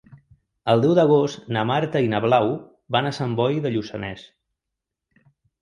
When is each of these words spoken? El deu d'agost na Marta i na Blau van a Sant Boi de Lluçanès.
El 0.71 0.79
deu 0.85 0.93
d'agost 0.99 1.43
na 1.57 1.65
Marta 1.73 2.01
i 2.05 2.09
na 2.15 2.21
Blau 2.27 2.49
van 2.97 3.11
a 3.11 3.15
Sant 3.19 3.39
Boi 3.41 3.63
de 3.67 3.73
Lluçanès. 3.77 4.25